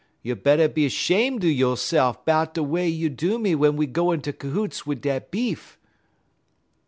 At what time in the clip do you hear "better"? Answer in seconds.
0.35-0.67